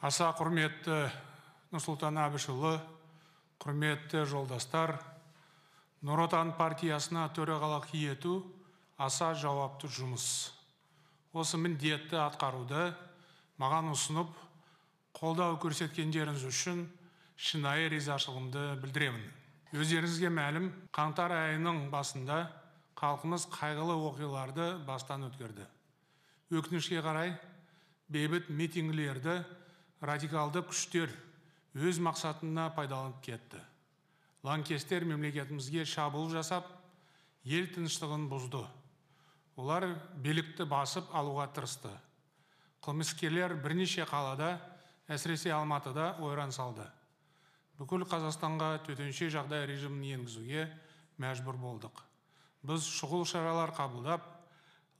аса 0.00 0.30
құрметті 0.32 0.94
нұрсұлтан 1.74 2.16
әбішұлы 2.22 2.78
құрметті 3.60 4.22
жолдастар 4.30 4.94
нұр 6.08 6.22
отан 6.24 6.54
партиясына 6.56 7.26
төрағалық 7.36 7.90
ету 8.08 8.38
аса 8.96 9.34
жауапты 9.36 9.90
жұмыс. 9.92 10.54
Осы 11.36 11.60
міндетті 11.60 12.16
атқаруды 12.16 12.94
маған 13.60 13.92
ұсынып 13.92 14.32
қолдау 15.20 15.60
көрсеткендеріңіз 15.60 16.48
үшін 16.48 16.86
шынайы 17.36 17.92
ризашылығымды 17.92 18.64
білдіремін. 18.80 19.28
Өздеріңізге 19.76 20.32
мәлім 20.32 20.72
қаңтар 20.96 21.36
айының 21.36 21.90
басында 21.92 22.46
халқымыз 22.96 23.50
қайғылы 23.52 24.00
оқиғаларды 24.08 24.72
бастан 24.88 25.28
өткерді. 25.28 25.68
Өкінішке 26.56 27.04
қарай 27.04 27.36
бейбіт 28.08 28.48
митингілерді 28.48 29.42
радикалды 30.00 30.62
күштер 30.64 31.12
өз 31.76 32.00
мақсатына 32.02 32.70
пайдаланып 32.74 33.20
кетті. 33.24 33.60
Лаңкестер 34.42 35.04
мемлекетімізге 35.04 35.84
шабуыл 35.84 36.30
жасап 36.32 36.68
ел 37.44 37.68
тыныштығын 37.74 38.24
бұзды. 38.30 38.62
Олар 39.60 39.86
билікті 40.24 40.64
басып 40.64 41.10
алуға 41.12 41.50
тырысты. 41.52 41.92
Қылмыскерлер 42.80 43.58
бірнеше 43.60 44.06
қалада 44.08 44.54
әсіресе 45.10 45.52
алматыда 45.52 46.14
ойран 46.24 46.52
салды. 46.52 46.86
Бүкіл 47.76 48.06
қазақстанға 48.08 48.78
төтенше 48.86 49.28
жағдай 49.32 49.66
режимін 49.68 50.16
енгізуге 50.16 50.66
мәжбүр 51.20 51.60
болдық. 51.60 52.00
Біз 52.64 52.88
шұғыл 52.88 53.26
шаралар 53.28 53.72
қабылдап 53.76 54.24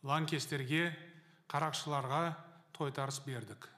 лаңкестерге 0.04 0.90
қарақшыларға 1.48 2.22
тойтарыс 2.76 3.20
бердік. 3.24 3.68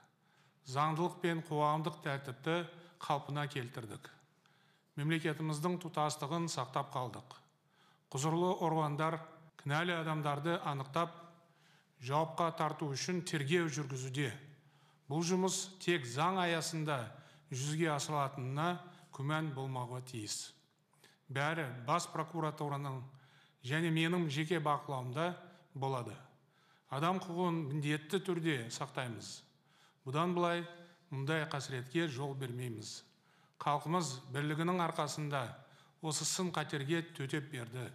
Заңдылық 0.69 1.19
пен 1.23 1.41
қоғамдық 1.47 1.99
тәртіпті 2.03 2.57
қалпына 3.03 3.47
келтірдік. 3.51 4.07
Мемлекетіміздің 4.95 5.79
тұтастығын 5.83 6.47
сақтап 6.51 6.91
қалдық. 6.93 7.35
Құзырлы 8.13 8.51
органдар 8.63 9.19
кінәлі 9.63 9.95
адамдарды 9.97 10.59
анықтап 10.63 11.15
жауапқа 12.03 12.51
тарту 12.59 12.91
үшін 12.93 13.23
тергеу 13.27 13.67
жүргізуде. 13.67 14.31
Бұл 15.09 15.23
жұмыс 15.27 15.65
тек 15.83 16.05
заң 16.07 16.39
аясында 16.45 16.99
жүзеге 17.51 17.89
асырылатынына 17.95 18.67
күмән 19.15 19.51
болмауға 19.55 20.03
тиіс. 20.09 20.53
Бәрі 21.33 21.65
бас 21.87 22.07
прокуратураның 22.11 23.01
және 23.65 23.91
менің 23.93 24.27
жеке 24.29 24.59
бақылауымда 24.63 25.33
болады. 25.73 26.15
Адам 26.93 27.19
құқығын 27.23 27.59
міндетті 27.71 28.19
түрде 28.21 28.57
сақтаймыз. 28.73 29.39
Бұдан 30.05 30.35
былай 30.35 30.63
мұндай 31.11 31.45
қасіретке 31.49 32.07
жол 32.11 32.33
бермейміз. 32.35 33.01
Халқымыз 33.63 34.09
бірлігінің 34.33 34.81
арқасында 34.83 35.43
осы 36.03 36.25
сын 36.27 36.51
қатерге 36.51 37.03
төтеп 37.15 37.51
берді. 37.51 37.85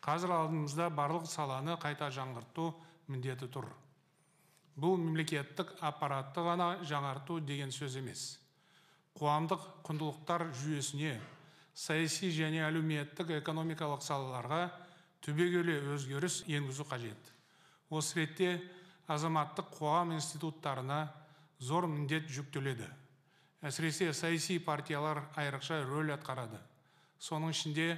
Қазір 0.00 0.32
алдымызда 0.36 0.88
барлық 0.94 1.26
саланы 1.28 1.76
қайта 1.82 2.08
жаңғырту 2.14 2.70
міндеті 3.10 3.48
тұр. 3.52 3.68
Бұл 4.76 4.96
мемлекеттік 5.00 5.74
аппаратты 5.84 6.44
ғана 6.46 6.68
жаңарту 6.84 7.40
деген 7.44 7.72
сөз 7.72 7.98
емес. 8.00 8.24
Қоғамдық 9.16 9.62
құндылықтар 9.88 10.50
жүйесіне 10.56 11.16
саяси 11.76 12.30
және 12.32 12.62
әлеуметтік 12.64 13.34
экономикалық 13.40 14.04
салаларға 14.04 14.62
түбегейлі 15.24 15.76
өзгеріс 15.96 16.42
енгізу 16.48 16.84
қажет. 16.88 17.18
Осы 17.90 18.20
ретте 18.20 18.60
азаматтық 19.08 19.72
қоғам 19.76 20.14
институттарына 20.16 21.06
зор 21.58 21.86
міндет 21.88 22.28
жүктеледі. 22.30 22.88
Әсіресе 23.64 24.12
саяси 24.12 24.58
партиялар 24.60 25.22
айрықша 25.36 25.80
рөл 25.88 26.12
атқарады. 26.14 26.58
Соның 27.18 27.54
ішінде 27.54 27.96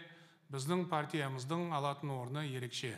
біздің 0.53 0.87
партиямыздың 0.89 1.73
алатын 1.75 2.13
орны 2.15 2.47
ерекше. 2.47 2.95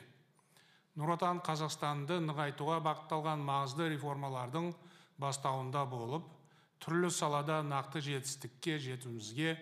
Нұр 0.99 1.15
отан 1.17 1.41
қазақстанды 1.41 2.19
нығайтуға 2.23 2.81
бағытталған 2.85 3.43
маңызды 3.47 3.89
реформалардың 3.95 4.71
бастауында 5.23 5.85
болып 5.89 6.27
түрлі 6.85 7.11
салада 7.13 7.61
нақты 7.65 8.03
жетістікке 8.05 8.79
жетуімізге 8.81 9.57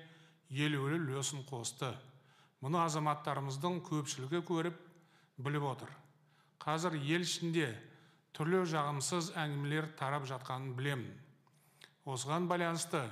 елеулі 0.50 0.98
үлесін 1.02 1.44
қосты. 1.48 1.92
Мұны 2.62 2.80
азаматтарымыздың 2.82 3.80
көпшілігі 3.86 4.42
көріп 4.46 4.78
біліп 5.38 5.66
отыр. 5.68 5.90
Қазір 6.62 6.98
ел 6.98 7.22
ішінде 7.22 7.68
түрлі 8.38 8.62
жағымсыз 8.70 9.32
әңгімелер 9.34 9.90
тарап 9.98 10.28
жатқанын 10.30 10.76
білемін 10.78 11.10
осыған 12.06 12.46
байланысты 12.48 13.02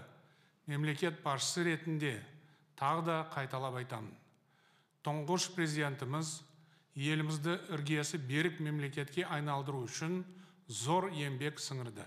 мемлекет 0.71 1.19
басшысы 1.25 1.65
ретінде 1.67 2.13
тағы 2.79 3.03
да 3.09 3.17
қайталап 3.35 3.81
айтамын 3.83 4.15
тұңғыш 5.07 5.49
президентіміз 5.57 6.31
елімізді 6.97 7.59
іргесі 7.75 8.23
берік 8.23 8.63
мемлекетке 8.63 9.27
айналдыру 9.27 9.83
үшін 9.85 10.23
зор 10.67 11.11
еңбек 11.11 11.61
сіңірді. 11.61 12.07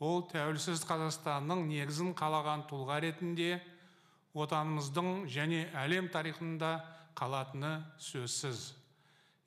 Ол 0.00 0.22
тәуелсіз 0.30 0.84
қазақстанның 0.86 1.64
негізін 1.72 2.12
қалаған 2.16 2.66
тұлға 2.70 3.00
ретінде 3.02 3.58
отанымыздың 4.36 5.26
және 5.32 5.66
әлем 5.74 6.08
тарихында 6.12 6.78
қалатыны 7.18 7.80
сөзсіз. 7.98 8.74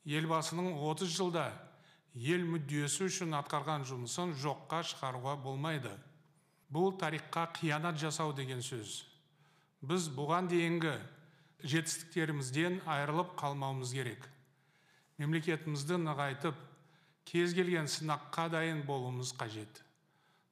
Елбасының 0.10 0.74
30 0.74 1.16
жылда 1.16 1.48
ел 2.16 2.46
мүддесі 2.50 3.08
үшін 3.10 3.36
атқарған 3.38 3.86
жұмысын 3.90 4.34
жоққа 4.42 4.82
шығаруға 4.92 5.36
болмайды. 5.44 5.92
Бұл 6.70 6.94
тарихқа 7.02 7.48
қиянат 7.58 8.00
жасау 8.02 8.34
деген 8.34 8.62
сөз. 8.62 9.04
Біз 9.82 10.10
бұған 10.14 10.50
дейінгі 10.52 10.96
жетістіктерімізден 11.64 12.82
айырылып 12.86 13.36
қалмауымыз 13.40 13.94
керек. 13.96 14.28
Мемлекетімізді 15.18 16.00
нығайтып 16.04 16.58
кез 17.26 17.54
келген 17.54 17.90
сынаққа 17.92 18.50
дайын 18.54 18.84
болуымыз 18.88 19.34
қажет. 19.38 19.82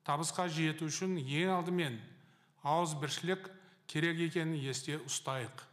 Табысқа 0.08 0.48
жету 0.50 0.88
үшін 0.88 1.18
ең 1.20 1.54
алдымен 1.58 1.98
ауызбіршілік 2.64 3.50
керек 3.88 4.20
екенін 4.28 4.60
есте 4.60 5.00
ұстайық. 5.00 5.64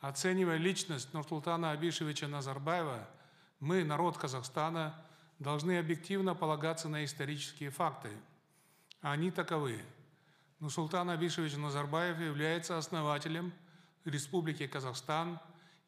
Оценивая 0.00 0.58
личность 0.58 1.12
нурсултана 1.14 1.72
абишевича 1.72 2.28
назарбаева 2.28 3.08
мы 3.60 3.84
народ 3.84 4.18
казахстана 4.18 4.94
должны 5.38 5.78
объективно 5.78 6.34
полагаться 6.34 6.88
на 6.88 7.04
исторические 7.04 7.70
факты 7.70 8.10
они 9.00 9.30
таковы. 9.30 9.80
Нурсултан 10.58 11.10
Абишевич 11.10 11.54
Назарбаев 11.56 12.18
является 12.18 12.76
основателем 12.78 13.52
Республики 14.04 14.66
Казахстан 14.66 15.38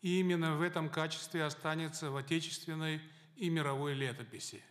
и 0.02 0.20
именно 0.20 0.54
в 0.56 0.62
этом 0.62 0.88
качестве 0.88 1.44
останется 1.44 2.10
в 2.10 2.16
отечественной 2.16 3.00
и 3.36 3.48
мировой 3.50 3.94
летописи. 3.94 4.62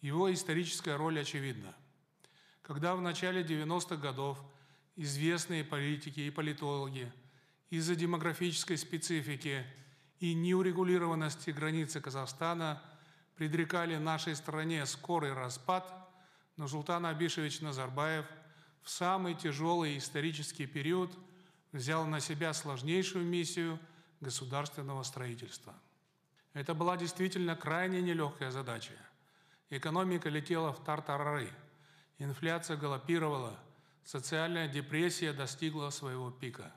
Его 0.00 0.32
историческая 0.32 0.96
роль 0.96 1.20
очевидна. 1.20 1.74
Когда 2.62 2.96
в 2.96 3.00
начале 3.00 3.42
90-х 3.42 3.96
годов 3.96 4.42
известные 4.96 5.62
политики 5.62 6.20
и 6.20 6.30
политологи 6.30 7.12
из-за 7.70 7.94
демографической 7.94 8.78
специфики 8.78 9.64
и 10.20 10.34
неурегулированности 10.34 11.50
границы 11.50 12.00
Казахстана 12.00 12.82
предрекали 13.36 13.96
нашей 13.96 14.36
стране 14.36 14.86
скорый 14.86 15.32
распад– 15.32 15.92
Нурсултан 16.56 17.04
Абишевич 17.04 17.60
Назарбаев 17.60 18.24
в 18.82 18.88
самый 18.88 19.34
тяжелый 19.34 19.98
исторический 19.98 20.66
период 20.66 21.12
взял 21.72 22.06
на 22.06 22.18
себя 22.20 22.54
сложнейшую 22.54 23.26
миссию 23.26 23.78
государственного 24.20 25.02
строительства. 25.02 25.74
Это 26.54 26.72
была 26.72 26.96
действительно 26.96 27.56
крайне 27.56 28.00
нелегкая 28.00 28.50
задача. 28.50 28.94
Экономика 29.68 30.30
летела 30.30 30.72
в 30.72 30.82
тартарары, 30.82 31.50
инфляция 32.18 32.78
галопировала, 32.78 33.58
социальная 34.02 34.66
депрессия 34.66 35.34
достигла 35.34 35.90
своего 35.90 36.30
пика. 36.30 36.72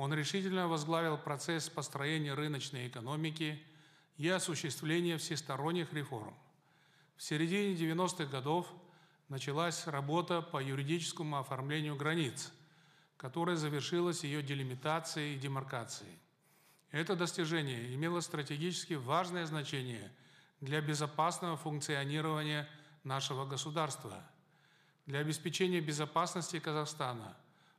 Он 0.00 0.14
решительно 0.14 0.68
возглавил 0.68 1.18
процесс 1.18 1.68
построения 1.68 2.34
рыночной 2.34 2.88
экономики 2.88 3.62
и 4.16 4.28
осуществления 4.28 5.18
всесторонних 5.18 5.92
реформ– 5.92 6.34
в 7.20 7.22
середине 7.22 7.74
90-х 7.74 8.24
годов 8.30 8.66
началась 9.28 9.86
работа 9.86 10.40
по 10.40 10.56
юридическому 10.56 11.38
оформлению 11.38 11.94
границ, 11.94 12.50
которая 13.18 13.56
завершилась 13.56 14.24
ее 14.24 14.42
делимитацией 14.42 15.36
и 15.36 15.38
демаркацией. 15.38 16.18
Это 16.90 17.16
достижение 17.16 17.94
имело 17.94 18.20
стратегически 18.20 18.94
важное 18.94 19.44
значение 19.44 20.10
для 20.62 20.80
безопасного 20.80 21.58
функционирования 21.58 22.66
нашего 23.04 23.44
государства, 23.44 24.24
для 25.04 25.18
обеспечения 25.18 25.82
безопасности 25.82 26.58
Казахстана, 26.58 27.36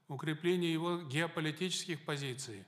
укрепления 0.07 0.71
его 0.71 1.01
геополитических 1.01 2.03
позиций. 2.03 2.65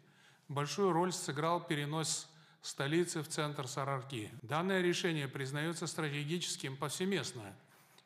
Большую 0.48 0.92
роль 0.92 1.12
сыграл 1.12 1.66
перенос 1.66 2.30
столицы 2.62 3.22
в 3.22 3.28
центр 3.28 3.68
Сарарки. 3.68 4.32
Данное 4.42 4.82
решение 4.82 5.28
признается 5.28 5.86
стратегическим 5.88 6.78
повсеместно 6.78 7.56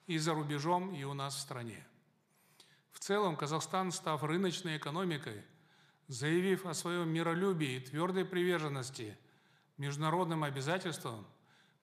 и 0.07 0.17
за 0.17 0.33
рубежом, 0.33 0.93
и 0.95 1.03
у 1.03 1.13
нас 1.13 1.35
в 1.35 1.39
стране. 1.39 1.85
В 2.91 2.99
целом 2.99 3.35
Казахстан, 3.35 3.91
став 3.91 4.23
рыночной 4.23 4.77
экономикой, 4.77 5.43
заявив 6.07 6.65
о 6.65 6.73
своем 6.73 7.09
миролюбии 7.09 7.75
и 7.75 7.79
твердой 7.79 8.25
приверженности 8.25 9.17
международным 9.77 10.43
обязательствам, 10.43 11.25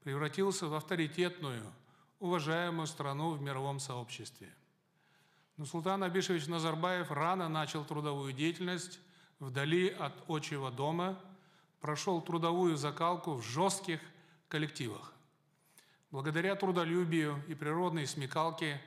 превратился 0.03 0.67
в 0.67 0.75
авторитетную, 0.75 1.73
уважаемую 2.19 2.87
страну 2.87 3.33
в 3.33 3.41
мировом 3.41 3.79
сообществе. 3.79 4.53
Но 5.57 5.67
Султан 5.67 6.03
Абишевич 6.03 6.47
Назарбаев 6.47 7.11
рано 7.13 7.49
начал 7.49 7.85
трудовую 7.85 8.33
деятельность 8.33 8.99
вдали 9.39 9.89
от 9.89 10.13
отчего 10.29 10.71
дома, 10.71 11.21
прошел 11.81 12.21
трудовую 12.21 12.77
закалку 12.77 13.35
в 13.35 13.43
жестких 13.43 14.01
коллективах. 14.49 15.13
Благодаря 16.11 16.55
трудолюбию 16.57 17.43
и 17.49 17.55
природной 17.55 18.07
смекалке 18.07 18.81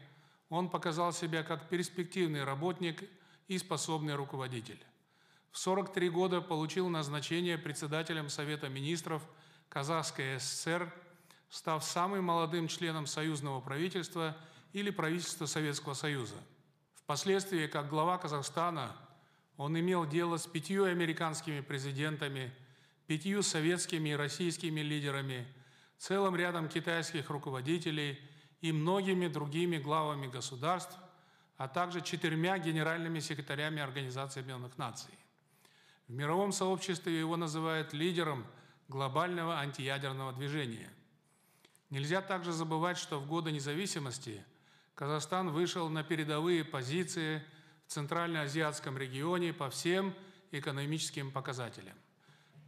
он 0.49 0.69
показал 0.69 1.13
себя 1.13 1.43
как 1.43 1.69
перспективный 1.69 2.43
работник 2.43 3.03
и 3.47 3.57
способный 3.57 4.15
руководитель. 4.15 4.81
В 5.51 5.57
43 5.57 6.09
года 6.09 6.41
получил 6.41 6.89
назначение 6.89 7.57
председателем 7.57 8.29
Совета 8.29 8.69
министров 8.69 9.21
Казахской 9.69 10.39
ССР, 10.39 10.93
став 11.49 11.83
самым 11.83 12.25
молодым 12.25 12.67
членом 12.67 13.07
союзного 13.07 13.61
правительства 13.61 14.35
или 14.73 14.89
правительства 14.89 15.45
Советского 15.45 15.93
Союза. 15.93 16.35
Впоследствии, 17.07 17.67
как 17.67 17.87
глава 17.87 18.17
Казахстана, 18.17 18.93
он 19.55 19.79
имел 19.79 20.05
дело 20.05 20.35
с 20.35 20.45
пятью 20.45 20.83
американскими 20.83 21.61
президентами, 21.61 22.53
пятью 23.05 23.43
советскими 23.43 24.09
и 24.09 24.15
российскими 24.15 24.81
лидерами, 24.81 25.47
целым 25.97 26.35
рядом 26.35 26.67
китайских 26.67 27.29
руководителей 27.29 28.19
и 28.59 28.73
многими 28.73 29.29
другими 29.29 29.77
главами 29.77 30.27
государств, 30.27 30.97
а 31.55 31.69
также 31.69 32.01
четырьмя 32.01 32.57
генеральными 32.57 33.21
секретарями 33.21 33.81
Организации 33.81 34.41
Объединенных 34.41 34.77
Наций. 34.77 35.13
В 36.09 36.11
мировом 36.11 36.51
сообществе 36.51 37.17
его 37.17 37.37
называют 37.37 37.93
лидером 37.93 38.45
глобального 38.89 39.59
антиядерного 39.59 40.33
движения. 40.33 40.91
Нельзя 41.89 42.21
также 42.21 42.51
забывать, 42.51 42.97
что 42.97 43.17
в 43.21 43.27
годы 43.27 43.53
независимости 43.53 44.43
Казахстан 44.97 45.51
вышел 45.51 45.87
на 45.87 46.03
передовые 46.03 46.65
позиции– 46.65 47.41
в 47.87 47.89
Центральноазиатском 47.89 48.97
регионе 48.97 49.53
по 49.53 49.69
всем 49.69 50.13
экономическим 50.51 51.31
показателям. 51.31 51.95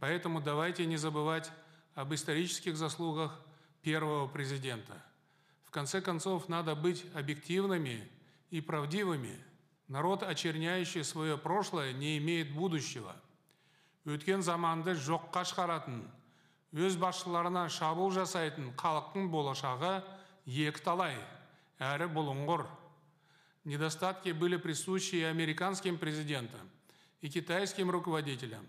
Поэтому 0.00 0.40
давайте 0.40 0.86
не 0.86 0.96
забывать 0.96 1.52
об 1.94 2.14
исторических 2.14 2.76
заслугах 2.76 3.38
первого 3.82 4.26
президента. 4.26 4.94
В 5.64 5.70
конце 5.70 6.00
концов, 6.00 6.48
надо 6.48 6.74
быть 6.74 7.04
объективными 7.14 8.10
и 8.48 8.62
правдивыми. 8.62 9.38
Народ, 9.88 10.22
очерняющий 10.22 11.04
свое 11.04 11.36
прошлое, 11.36 11.92
не 11.92 12.16
имеет 12.18 12.52
будущего. 12.52 13.14
Өткен 14.08 14.40
заманды 14.40 14.94
жоққа 14.96 15.44
шығаратын, 15.44 15.98
өз 16.72 16.96
басшыларына 16.96 17.66
шабуыл 17.68 18.08
жасайтын 18.16 18.72
халықтың 18.80 19.28
болашағы 19.28 20.00
екі 20.48 20.80
талай, 20.80 21.18
әрі 21.80 22.06
бұлыңғыр 22.12 22.66
недостатки 23.64 24.30
были 24.30 24.56
присущи 24.56 25.16
и 25.16 25.22
американским 25.22 25.98
президентам, 25.98 26.70
и 27.20 27.28
китайским 27.28 27.90
руководителям, 27.90 28.66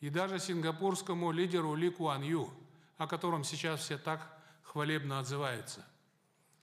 и 0.00 0.10
даже 0.10 0.38
сингапурскому 0.38 1.30
лидеру 1.32 1.74
Ли 1.74 1.90
Куан 1.90 2.22
Ю, 2.22 2.50
о 2.96 3.06
котором 3.06 3.44
сейчас 3.44 3.80
все 3.80 3.98
так 3.98 4.36
хвалебно 4.62 5.18
отзываются. 5.18 5.84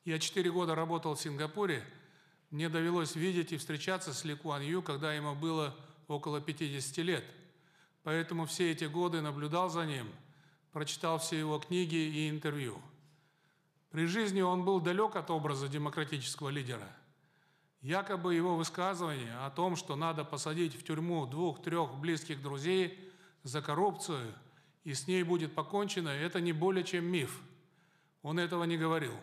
Я 0.06 0.20
четыре 0.20 0.52
года 0.52 0.76
работал 0.76 1.16
в 1.16 1.22
Сингапуре, 1.22 1.84
мне 2.50 2.70
довелось 2.70 3.16
видеть 3.16 3.52
и 3.52 3.58
встречаться 3.58 4.14
с 4.14 4.24
Ли 4.24 4.36
Куан 4.36 4.62
Ю, 4.62 4.82
когда 4.82 5.14
ему 5.14 5.36
было 5.36 5.76
около 6.08 6.40
50 6.40 6.98
лет. 7.00 7.26
Поэтому 8.04 8.46
все 8.46 8.72
эти 8.72 8.86
годы 8.86 9.22
наблюдал 9.22 9.70
за 9.70 9.86
ним, 9.86 10.08
прочитал 10.72 11.20
все 11.20 11.38
его 11.38 11.60
книги 11.60 11.96
и 11.96 12.30
интервью. 12.30 12.82
При 13.98 14.06
жизни 14.06 14.42
он 14.42 14.64
был 14.64 14.80
далек 14.80 15.16
от 15.16 15.32
образа 15.32 15.68
демократического 15.68 16.50
лидера– 16.50 16.88
Якобы 17.82 18.36
его 18.36 18.56
высказывание 18.56 19.36
о 19.40 19.50
том, 19.50 19.76
что 19.76 19.96
надо 19.96 20.24
посадить 20.24 20.80
в 20.80 20.84
тюрьму 20.84 21.26
двух-трех 21.26 21.96
близких 21.96 22.44
друзей 22.44 23.12
за 23.42 23.64
коррупцию 23.64 24.36
и 24.84 24.94
с 24.94 25.08
ней 25.08 25.24
будет 25.24 25.56
покончено, 25.56 26.10
это 26.10 26.40
не 26.42 26.54
более 26.54 26.84
чем 26.84 27.06
миф. 27.06 27.42
Он 28.22 28.38
этого 28.38 28.66
не 28.66 28.78
говорил. 28.78 29.16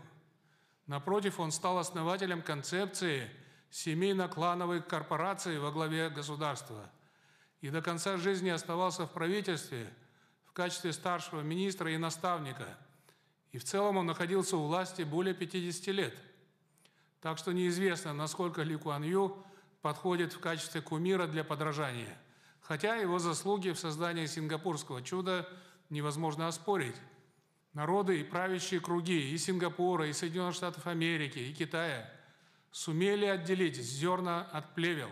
Напротив, 0.88 1.38
он 1.38 1.52
стал 1.52 1.78
основателем 1.78 2.42
концепции 2.42 3.30
семейно-клановой 3.70 4.82
корпорации 4.82 5.56
во 5.56 5.70
главе 5.70 6.10
государства 6.10 6.90
и 7.60 7.70
до 7.70 7.80
конца 7.80 8.16
жизни 8.16 8.48
оставался 8.48 9.06
в 9.06 9.12
правительстве 9.12 9.86
в 10.46 10.52
качестве 10.52 10.92
старшего 10.92 11.42
министра 11.42 11.92
и 11.92 11.96
наставника. 11.96 12.76
И 13.54 13.58
в 13.58 13.64
целом 13.64 13.96
он 13.96 14.04
находился 14.04 14.58
у 14.58 14.66
власти 14.66 15.00
более 15.02 15.32
50 15.32 15.86
лет– 15.94 16.14
так 17.24 17.38
что 17.38 17.52
неизвестно, 17.52 18.12
насколько 18.12 18.62
Ли 18.62 18.76
Куан 18.76 19.02
Ю 19.02 19.42
подходит 19.80 20.34
в 20.34 20.40
качестве 20.40 20.82
кумира 20.82 21.26
для 21.26 21.42
подражания. 21.42 22.18
Хотя 22.60 22.96
его 22.96 23.18
заслуги 23.18 23.70
в 23.70 23.78
создании 23.78 24.26
сингапурского 24.26 25.00
чуда 25.00 25.48
невозможно 25.88 26.48
оспорить. 26.48 26.96
Народы 27.72 28.20
и 28.20 28.24
правящие 28.24 28.78
круги 28.78 29.32
и 29.32 29.38
Сингапура, 29.38 30.06
и 30.06 30.12
Соединенных 30.12 30.54
Штатов 30.54 30.86
Америки, 30.86 31.38
и 31.38 31.54
Китая 31.54 32.12
сумели 32.70 33.24
отделить 33.24 33.76
зерна 33.76 34.42
от 34.42 34.74
плевел, 34.74 35.10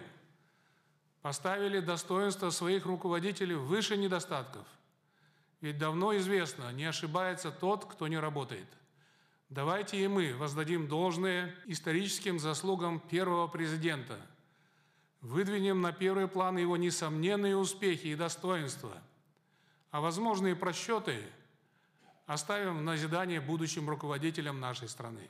поставили 1.23 1.81
достоинство 1.81 2.51
своих 2.51 2.85
руководителей 2.85 3.55
выше 3.55 3.97
недостатков. 3.97 4.67
Ведь 5.63 5.79
давно 5.79 6.15
известно, 6.19 6.71
не 6.73 6.85
ошибается 6.85 7.51
тот, 7.51 7.87
кто 7.87 8.07
не 8.09 8.19
работает– 8.19 8.69
Давайте 9.53 10.03
и 10.03 10.09
мы 10.09 10.35
воздадим 10.35 10.89
должное 10.89 11.55
историческим 11.67 12.39
заслугам 12.39 12.99
первого 13.01 13.49
президента. 13.49 14.19
Выдвинем 15.21 15.83
на 15.83 15.93
первый 15.93 16.27
план 16.27 16.57
его 16.57 16.79
несомненные 16.79 17.55
успехи 17.55 18.07
и 18.07 18.15
достоинства, 18.15 18.97
а 19.91 20.01
возможные 20.01 20.57
просчеты 20.57 21.23
оставим 22.25 22.79
в 22.79 22.83
назидание 22.83 23.43
будущим 23.43 23.91
руководителям 23.91 24.59
нашей 24.59 24.89
страны. 24.89 25.29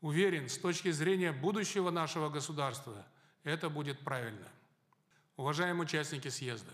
Уверен, 0.00 0.48
с 0.48 0.56
точки 0.56 0.92
зрения 0.92 1.32
будущего 1.32 1.90
нашего 1.90 2.28
государства, 2.28 3.04
это 3.42 3.68
будет 3.68 3.98
правильно. 3.98 4.46
Уважаемые 5.36 5.86
участники 5.86 6.28
съезда, 6.28 6.70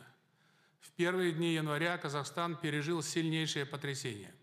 в 0.81 0.91
первые 0.93 1.33
дни 1.33 1.55
января 1.55 1.97
Казахстан 1.99 2.57
пережил 2.57 3.03
сильнейшее 3.03 3.67
потрясение 3.67 4.35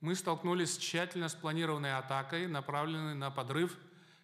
мы 0.00 0.14
столкнулись 0.14 0.74
с 0.74 0.78
тщательно 0.78 1.28
спланированной 1.28 1.96
атакой, 1.96 2.46
направленной 2.46 3.14
на 3.14 3.30
подрыв 3.30 3.76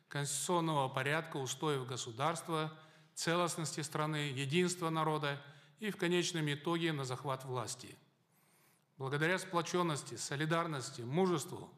конституционного 0.09 0.89
порядка, 0.89 1.37
устоев 1.37 1.87
государства, 1.87 2.73
целостности 3.15 3.81
страны, 3.81 4.31
единства 4.31 4.91
народа 4.91 5.41
и 5.79 5.91
в 5.91 5.97
конечном 5.97 6.51
итоге 6.53 6.93
на 6.93 7.05
захват 7.05 7.45
власти. 7.45 7.97
Благодаря 8.97 9.39
сплоченности, 9.39 10.15
солидарности, 10.17 11.03
мужеству, 11.03 11.71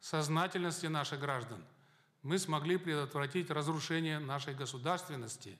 сознательности 0.00 0.86
наших 0.86 1.20
граждан 1.20 1.62
мы 2.22 2.38
смогли 2.38 2.78
предотвратить 2.78 3.50
разрушение 3.50 4.18
нашей 4.18 4.54
государственности, 4.54 5.58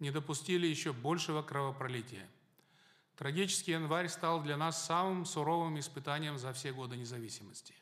не 0.00 0.10
допустили 0.10 0.66
еще 0.66 0.92
большего 0.92 1.42
кровопролития. 1.42 2.28
Трагический 3.16 3.74
январь 3.74 4.08
стал 4.08 4.42
для 4.42 4.56
нас 4.56 4.84
самым 4.84 5.24
суровым 5.24 5.78
испытанием 5.78 6.36
за 6.36 6.52
все 6.52 6.72
годы 6.72 6.96
независимости. 6.96 7.74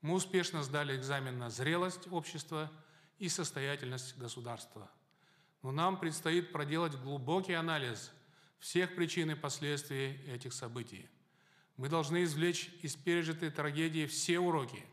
Мы 0.00 0.14
успешно 0.14 0.64
сдали 0.64 0.96
экзамен 0.96 1.38
на 1.38 1.48
зрелость 1.48 2.08
общества 2.10 2.70
и 3.18 3.28
состоятельность 3.28 4.18
государства. 4.18 4.90
Но 5.62 5.70
нам 5.70 5.96
предстоит 5.96 6.50
проделать 6.50 6.96
глубокий 6.96 7.52
анализ 7.52 8.10
всех 8.58 8.96
причин 8.96 9.30
и 9.30 9.36
последствий 9.36 10.20
этих 10.26 10.52
событий. 10.52 11.08
Мы 11.76 11.88
должны 11.88 12.24
извлечь 12.24 12.68
из 12.82 12.96
пережитой 12.96 13.50
трагедии 13.50 14.06
все 14.06 14.40
уроки, 14.40 14.84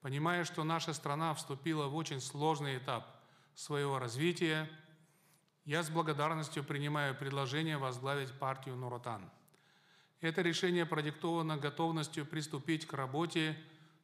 понимая, 0.00 0.44
что 0.44 0.64
наша 0.64 0.94
страна 0.94 1.34
вступила 1.34 1.88
в 1.88 1.96
очень 1.96 2.20
сложный 2.20 2.78
этап 2.78 3.22
своего 3.54 3.98
развития– 3.98 4.70
я 5.64 5.82
с 5.82 5.88
благодарностью 5.88 6.62
принимаю 6.62 7.14
предложение 7.14 7.78
возглавить 7.78 8.32
партию 8.32 8.76
Нуротан. 8.76 9.30
Это 10.20 10.42
решение 10.42 10.86
продиктовано 10.86 11.56
готовностью 11.56 12.26
приступить 12.26 12.86
к 12.86 12.92
работе 12.92 13.56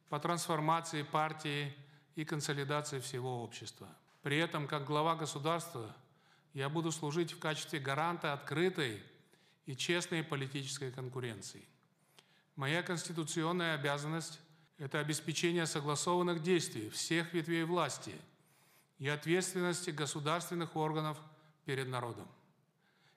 по 0.09 0.19
трансформации 0.19 1.03
партии 1.03 1.73
и 2.15 2.25
консолидации 2.25 2.99
всего 2.99 3.43
общества. 3.43 3.87
При 4.21 4.37
этом, 4.37 4.67
как 4.67 4.85
глава 4.85 5.15
государства, 5.15 5.95
я 6.53 6.69
буду 6.69 6.91
служить 6.91 7.33
в 7.33 7.39
качестве 7.39 7.79
гаранта 7.79 8.33
открытой 8.33 9.01
и 9.65 9.75
честной 9.75 10.23
политической 10.23 10.91
конкуренции. 10.91 11.63
Моя 12.55 12.83
конституционная 12.83 13.75
обязанность– 13.75 14.39
это 14.77 14.99
обеспечение 14.99 15.65
согласованных 15.65 16.41
действий 16.41 16.89
всех 16.89 17.33
ветвей 17.33 17.63
власти 17.63 18.15
и 18.99 19.07
ответственности 19.07 19.91
государственных 19.91 20.75
органов 20.75 21.17
перед 21.65 21.87
народом. 21.87 22.27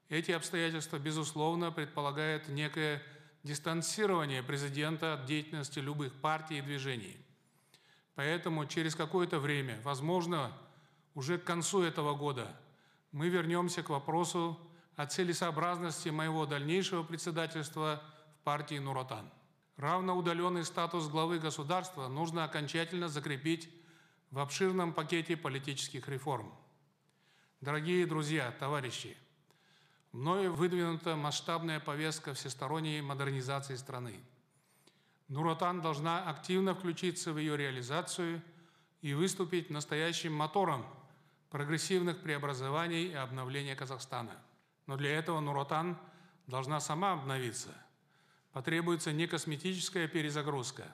Эти 0.08 0.32
обстоятельства, 0.32 0.98
безусловно, 0.98 1.72
предполагают 1.72 2.48
некое 2.48 3.02
дистанцирование 3.42 4.42
президента 4.42 5.14
от 5.14 5.26
деятельности 5.26 5.78
любых 5.78 6.12
партий 6.14 6.58
и 6.58 6.62
движений. 6.62 7.16
Поэтому 8.14 8.66
через 8.66 8.94
какое-то 8.94 9.38
время, 9.38 9.80
возможно, 9.82 10.52
уже 11.14 11.38
к 11.38 11.44
концу 11.44 11.82
этого 11.82 12.14
года, 12.14 12.54
мы 13.12 13.28
вернемся 13.28 13.82
к 13.82 13.90
вопросу 13.90 14.58
о 14.96 15.06
целесообразности 15.06 16.08
моего 16.08 16.46
дальнейшего 16.46 17.02
председательства 17.02 18.02
в 18.40 18.44
партии 18.44 18.78
Нуротан. 18.78 19.30
Равноудаленный 19.76 20.64
статус 20.64 21.08
главы 21.08 21.38
государства 21.38 22.06
нужно 22.06 22.44
окончательно 22.44 23.08
закрепить 23.08 23.68
в 24.30 24.38
обширном 24.38 24.92
пакете 24.92 25.36
политических 25.36 26.08
реформ. 26.08 26.52
Дорогие 27.64 28.04
друзья, 28.04 28.54
товарищи, 28.60 29.16
мною 30.12 30.52
выдвинута 30.52 31.16
масштабная 31.16 31.80
повестка 31.80 32.34
всесторонней 32.34 33.00
модернизации 33.00 33.76
страны. 33.76 34.20
Нуротан 35.28 35.80
должна 35.80 36.28
активно 36.28 36.74
включиться 36.74 37.32
в 37.32 37.38
ее 37.38 37.56
реализацию 37.56 38.42
и 39.00 39.14
выступить 39.14 39.70
настоящим 39.70 40.34
мотором 40.34 40.84
прогрессивных 41.48 42.20
преобразований 42.20 43.06
и 43.06 43.14
обновления 43.14 43.74
Казахстана. 43.74 44.36
Но 44.86 44.98
для 44.98 45.16
этого 45.16 45.40
Нуротан 45.40 45.96
должна 46.46 46.80
сама 46.80 47.14
обновиться. 47.14 47.70
Потребуется 48.52 49.10
не 49.10 49.26
косметическая 49.26 50.06
перезагрузка, 50.06 50.84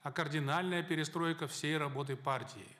а 0.00 0.10
кардинальная 0.10 0.82
перестройка 0.82 1.46
всей 1.46 1.76
работы 1.76 2.16
партии. 2.16 2.77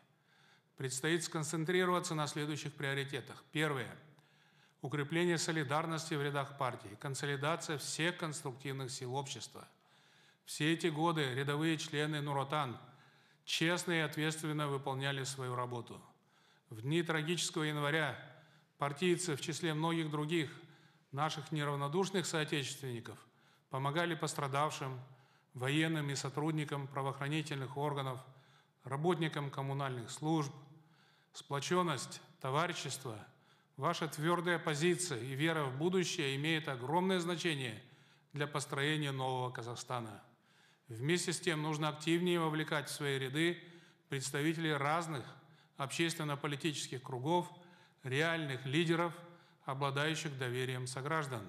Предстоит 0.79 1.25
сконцентрироваться 1.25 2.15
на 2.15 2.29
следующих 2.29 2.73
приоритетах. 2.73 3.43
Первое– 3.51 3.91
укрепление 4.81 5.37
солидарности 5.37 6.15
в 6.15 6.23
рядах 6.23 6.57
партии, 6.57 6.97
консолидация 7.01 7.79
всех 7.79 8.17
конструктивных 8.17 8.93
сил 8.93 9.17
общества. 9.17 9.67
Все 10.45 10.73
эти 10.73 10.87
годы 10.87 11.35
рядовые 11.35 11.79
члены 11.79 12.21
Нуротан 12.21 12.79
честно 13.45 13.91
и 13.91 13.99
ответственно 13.99 14.69
выполняли 14.69 15.25
свою 15.25 15.57
работу. 15.57 16.01
В 16.71 16.83
дни 16.83 17.03
трагического 17.03 17.65
января 17.65 18.17
партийцы 18.79 19.35
в 19.35 19.41
числе 19.41 19.75
многих 19.75 20.13
других 20.13 20.49
наших 21.11 21.51
неравнодушных 21.51 22.25
соотечественников 22.25 23.19
помогали 23.71 24.15
пострадавшим, 24.15 25.01
военным 25.55 26.09
и 26.11 26.15
сотрудникам 26.15 26.87
правоохранительных 26.87 27.77
органов, 27.77 28.25
работникам 28.85 29.51
коммунальных 29.51 30.09
служб. 30.09 30.53
Сплоченность, 31.33 32.21
товарищество, 32.41 33.19
ваша 33.77 34.09
твердая 34.09 34.59
позиция 34.59 35.21
и 35.21 35.35
вера 35.35 35.65
в 35.65 35.77
будущее 35.77 36.37
имеют 36.37 36.69
огромное 36.69 37.21
значение 37.21 37.83
для 38.33 38.47
построения 38.47 39.13
нового 39.13 39.51
Казахстана. 39.51 40.23
Вместе 40.89 41.33
с 41.33 41.41
тем 41.41 41.63
нужно 41.63 41.89
активнее 41.89 42.41
вовлекать 42.41 42.89
в 42.89 42.93
свои 42.93 43.19
ряды 43.19 43.63
представителей 44.09 44.73
разных 44.73 45.25
общественно-политических 45.77 47.03
кругов, 47.03 47.49
реальных 48.03 48.65
лидеров, 48.65 49.13
обладающих 49.65 50.37
доверием 50.39 50.87
сограждан. 50.87 51.43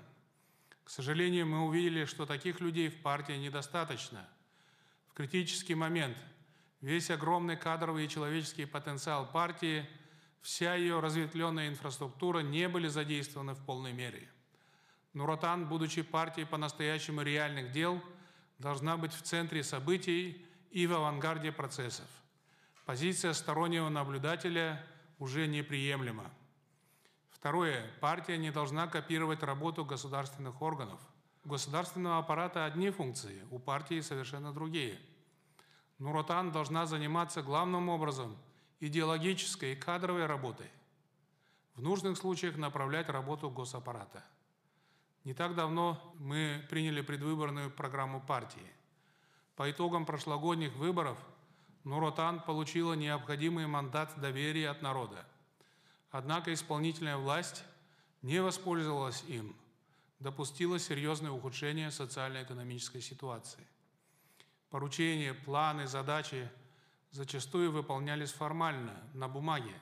К 0.84 0.90
сожалению, 0.90 1.48
мы 1.48 1.66
увидели, 1.66 2.06
что 2.06 2.26
таких 2.26 2.60
людей 2.60 2.90
в 2.90 3.02
партии 3.02 3.34
недостаточно. 3.34 4.28
В 5.08 5.14
критический 5.14 5.76
момент 5.76 6.18
весь 6.82 7.10
огромный 7.10 7.58
кадровый 7.58 8.06
и 8.06 8.10
человеческий 8.10 8.66
потенциал 8.66 9.30
партии, 9.32 9.88
вся 10.42 10.76
ее 10.76 11.00
разветвленная 11.00 11.68
инфраструктура 11.68 12.40
не 12.40 12.68
были 12.68 12.88
задействованы 12.88 13.54
в 13.54 13.66
полной 13.66 13.94
мере. 13.94 14.30
Нуротан, 15.14 15.68
будучи 15.68 16.02
партией 16.02 16.48
по-настоящему 16.48 17.22
реальных 17.22 17.72
дел, 17.72 18.02
должна 18.60 18.98
быть 18.98 19.14
в 19.14 19.22
центре 19.22 19.64
событий 19.64 20.46
и 20.72 20.86
в 20.86 20.94
авангарде 20.94 21.52
процессов. 21.52 22.08
Позиция 22.86 23.34
стороннего 23.34 23.90
наблюдателя 23.90 24.86
уже 25.18 25.48
неприемлема. 25.48 26.32
Второе. 27.30 27.90
Партия 28.02 28.38
не 28.38 28.52
должна 28.52 28.88
копировать 28.88 29.44
работу 29.44 29.86
государственных 29.86 30.62
органов. 30.62 31.00
У 31.46 31.50
государственного 31.50 32.20
аппарата 32.20 32.66
одни 32.66 32.90
функции, 32.90 33.46
у 33.50 33.60
партии 33.60 34.02
совершенно 34.02 34.54
другие. 34.54 35.00
Нуротан 36.00 36.51
должна 36.51 36.86
заниматься 36.86 37.44
главным 37.44 37.89
образом 37.89 38.36
идеологической 38.79 39.74
и 39.74 39.75
кадровой 39.75 40.25
работой. 40.25 40.70
В 41.75 41.82
нужных 41.82 42.18
случаях 42.18 42.58
направлять 42.58 43.10
работу 43.10 43.50
госаппарата. 43.50 44.24
Не 45.24 45.34
так 45.34 45.56
давно 45.56 46.01
мы 46.15 46.65
приняли 46.70 47.01
предвыборную 47.01 47.70
программу 47.70 48.22
партии. 48.22 48.72
По 49.56 49.70
итогам 49.70 50.06
прошлогодних 50.06 50.74
выборов 50.75 51.18
Нуротан 51.84 52.41
получила 52.41 52.94
необходимый 52.94 53.68
мандат 53.68 54.13
доверия 54.20 54.70
от 54.70 54.82
народа– 54.82 55.25
Однако 56.12 56.53
исполнительная 56.53 57.18
власть 57.18 57.63
не 58.22 58.41
воспользовалась 58.41 59.24
им, 59.27 59.56
допустила 60.20 60.79
серьезное 60.79 61.32
ухудшение 61.32 61.91
социально-экономической 61.91 63.01
ситуации. 63.01 63.65
Поручения, 64.70 65.34
планы, 65.34 65.88
задачи 65.88 66.48
зачастую 67.12 67.72
выполнялись 67.72 68.32
формально, 68.32 68.94
на 69.14 69.28
бумаге. 69.28 69.74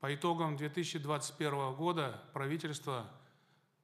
По 0.00 0.14
итогам 0.14 0.56
2021 0.56 1.74
года 1.74 2.22
правительство 2.34 3.10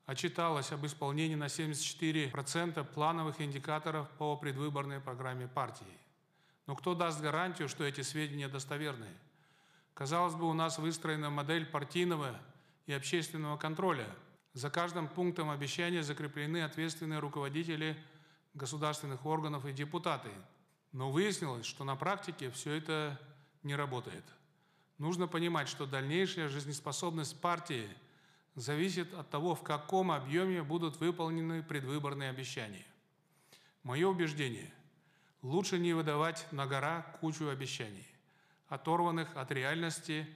отчиталось 0.04 0.70
об 0.72 0.84
исполнении 0.84 1.34
на 1.34 1.44
74% 1.44 2.84
плановых 2.92 3.40
индикаторов 3.40 4.10
по 4.18 4.36
предвыборной 4.36 5.00
программе 5.00 5.48
партии. 5.48 5.86
Но 6.66 6.76
кто 6.76 6.94
даст 6.94 7.20
гарантию, 7.20 7.68
что 7.68 7.84
эти 7.84 8.02
сведения 8.02 8.48
достоверные? 8.48 9.16
Казалось 9.94 10.34
бы, 10.34 10.48
у 10.48 10.52
нас 10.52 10.78
выстроена 10.78 11.30
модель 11.30 11.64
партийного 11.64 12.38
и 12.86 12.92
общественного 12.92 13.56
контроля. 13.56 14.06
За 14.52 14.68
каждым 14.68 15.08
пунктом 15.08 15.50
обещания 15.50 16.02
закреплены 16.02 16.62
ответственные 16.62 17.18
руководители 17.18 17.96
государственных 18.54 19.24
органов 19.26 19.66
и 19.66 19.72
депутаты. 19.72 20.30
Но 20.92 21.10
выяснилось, 21.10 21.66
что 21.66 21.84
на 21.84 21.96
практике 21.96 22.50
все 22.50 22.74
это 22.74 23.18
не 23.62 23.74
работает. 23.74 24.24
Нужно 24.98 25.26
понимать, 25.26 25.68
что 25.68 25.86
дальнейшая 25.86 26.48
жизнеспособность 26.48 27.40
партии 27.40 27.88
зависит 28.54 29.12
от 29.14 29.30
того, 29.30 29.54
в 29.54 29.62
каком 29.62 30.12
объеме 30.12 30.62
будут 30.62 31.00
выполнены 31.00 31.62
предвыборные 31.62 32.30
обещания. 32.30 32.86
Мое 33.82 34.06
убеждение– 34.06 34.72
лучше 35.42 35.78
не 35.78 35.92
выдавать 35.92 36.46
на 36.52 36.66
гора 36.66 37.02
кучу 37.20 37.48
обещаний 37.48 38.06
оторванных 38.72 39.36
от 39.36 39.52
реальности 39.52 40.26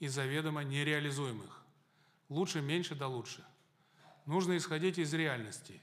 и 0.00 0.08
заведомо 0.08 0.64
нереализуемых. 0.64 1.62
Лучше 2.28 2.60
меньше 2.60 2.96
да 2.96 3.06
лучше. 3.06 3.44
Нужно 4.26 4.56
исходить 4.56 4.98
из 4.98 5.14
реальности. 5.14 5.80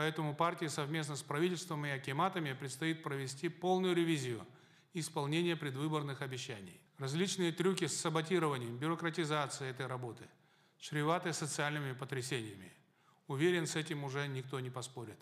Поэтому 0.00 0.34
партии 0.34 0.64
совместно 0.64 1.14
с 1.14 1.22
правительством 1.22 1.84
и 1.84 1.90
акиматами 1.90 2.54
предстоит 2.54 3.02
провести 3.02 3.50
полную 3.50 3.94
ревизию 3.94 4.46
исполнения 4.94 5.56
предвыборных 5.56 6.22
обещаний. 6.22 6.80
Различные 6.96 7.52
трюки 7.52 7.86
с 7.86 8.00
саботированием, 8.00 8.78
бюрократизацией 8.78 9.72
этой 9.72 9.86
работы 9.86 10.24
чреваты 10.78 11.34
социальными 11.34 11.92
потрясениями. 11.92 12.72
Уверен, 13.26 13.66
с 13.66 13.76
этим 13.76 14.02
уже 14.02 14.26
никто 14.26 14.58
не 14.60 14.70
поспорит. 14.70 15.18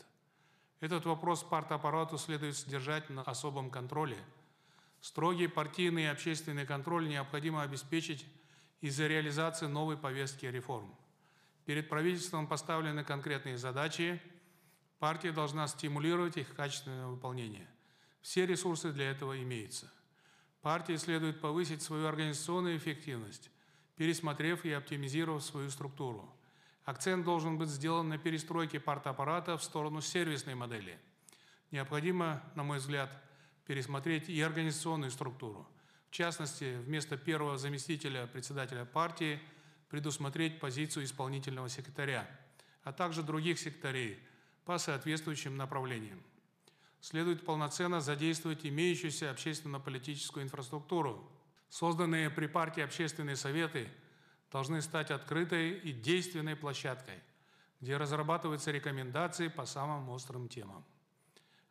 Этот 0.78 1.06
вопрос 1.06 1.42
партаппарату 1.42 2.16
следует 2.16 2.56
содержать 2.56 3.10
на 3.10 3.22
особом 3.22 3.70
контроле– 3.70 4.16
Строгий 5.00 5.48
партийный 5.48 6.04
и 6.04 6.06
общественный 6.06 6.66
контроль 6.66 7.08
необходимо 7.08 7.62
обеспечить 7.62 8.24
из-за 8.80 9.08
реализации 9.08 9.66
новой 9.66 9.96
повестки 9.96 10.46
реформ. 10.46 10.94
Перед 11.66 11.88
правительством 11.88 12.46
поставлены 12.46 13.02
конкретные 13.02 13.58
задачи, 13.58 14.22
партия 14.98 15.32
должна 15.32 15.66
стимулировать 15.68 16.36
их 16.36 16.54
качественное 16.54 17.06
выполнение. 17.06 17.68
Все 18.20 18.46
ресурсы 18.46 18.92
для 18.92 19.10
этого 19.10 19.40
имеются. 19.42 19.90
Партии 20.60 20.96
следует 20.96 21.40
повысить 21.40 21.82
свою 21.82 22.06
организационную 22.06 22.76
эффективность, 22.76 23.50
пересмотрев 23.96 24.64
и 24.64 24.72
оптимизировав 24.72 25.42
свою 25.42 25.70
структуру. 25.70 26.28
Акцент 26.84 27.24
должен 27.24 27.58
быть 27.58 27.68
сделан 27.68 28.08
на 28.08 28.18
перестройке 28.18 28.80
партаппарата 28.80 29.56
в 29.56 29.62
сторону 29.62 30.00
сервисной 30.00 30.54
модели. 30.54 30.98
Необходимо, 31.70 32.42
на 32.54 32.62
мой 32.62 32.78
взгляд, 32.78 33.10
пересмотреть 33.66 34.28
и 34.28 34.40
организационную 34.40 35.10
структуру. 35.10 35.68
В 36.08 36.10
частности, 36.10 36.78
вместо 36.78 37.18
первого 37.18 37.58
заместителя 37.58 38.26
председателя 38.26 38.86
партии 38.86 39.40
предусмотреть 39.90 40.58
позицию 40.58 41.04
исполнительного 41.04 41.68
секретаря, 41.68 42.28
а 42.82 42.92
также 42.92 43.22
других 43.22 43.58
секретарей 43.58 44.18
по 44.68 44.76
соответствующим 44.76 45.56
направлениям. 45.56 46.22
следует 47.00 47.42
полноценно 47.46 48.02
задействовать 48.02 48.66
имеющуюся 48.66 49.30
общественно-политическую 49.30 50.44
инфраструктуру. 50.44 51.26
Созданные 51.70 52.28
при 52.28 52.48
партии 52.48 52.82
общественные 52.82 53.36
советы 53.36 53.88
должны 54.52 54.82
стать 54.82 55.10
открытой 55.10 55.70
и 55.70 55.92
действенной 55.92 56.54
площадкой, 56.54 57.18
где 57.80 57.96
разрабатываются 57.96 58.70
рекомендации 58.70 59.48
по 59.48 59.64
самым 59.64 60.10
острым 60.10 60.50
темам. 60.50 60.84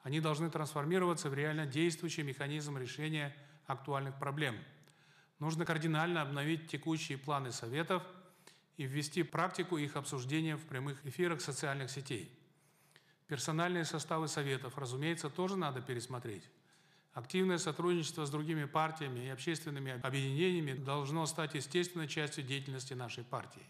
Они 0.01 0.19
должны 0.19 0.49
трансформироваться 0.49 1.29
в 1.29 1.35
реально 1.35 1.67
действующий 1.67 2.23
механизм 2.23 2.79
решения 2.79 3.37
актуальных 3.67 4.17
проблем. 4.17 4.57
Нужно 5.37 5.65
кардинально 5.65 6.23
обновить 6.23 6.67
текущие 6.67 7.19
планы 7.19 7.51
советов 7.51 8.01
и 8.75 8.85
ввести 8.85 9.21
практику 9.21 9.77
их 9.77 9.95
обсуждения 9.95 10.57
в 10.57 10.65
прямых 10.65 11.05
эфирах 11.05 11.41
социальных 11.41 11.91
сетей. 11.91 12.33
Персональные 13.27 13.83
составы 13.83 14.27
советов, 14.27 14.77
разумеется, 14.77 15.29
тоже 15.29 15.57
надо 15.57 15.81
пересмотреть. 15.81 16.49
Активное 17.13 17.57
сотрудничество 17.57 18.25
с 18.25 18.29
другими 18.29 18.65
партиями 18.65 19.25
и 19.25 19.29
общественными 19.29 19.99
объединениями 20.01 20.73
должно 20.73 21.25
стать 21.25 21.55
естественной 21.55 22.07
частью 22.07 22.43
деятельности 22.43 22.93
нашей 22.93 23.23
партии. 23.23 23.65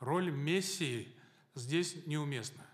Роль 0.00 0.30
мессии 0.30 1.14
здесь 1.54 2.06
неуместна. 2.06 2.64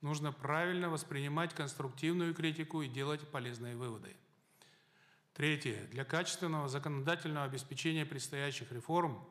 Нужно 0.00 0.32
правильно 0.32 0.88
воспринимать 0.88 1.52
конструктивную 1.52 2.32
критику 2.32 2.80
и 2.80 2.88
делать 2.88 3.28
полезные 3.28 3.76
выводы. 3.76 4.16
Третье. 5.34 5.86
Для 5.90 6.04
качественного 6.04 6.68
законодательного 6.68 7.44
обеспечения 7.44 8.06
предстоящих 8.06 8.72
реформ 8.72 9.22